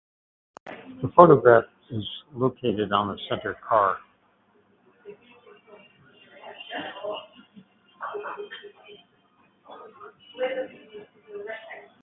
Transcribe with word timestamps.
The 0.65 1.09
pantograph 1.15 1.65
is 1.91 2.03
located 2.33 2.91
on 2.91 3.09
the 3.09 3.19
center 3.29 3.53
car. 3.53 3.99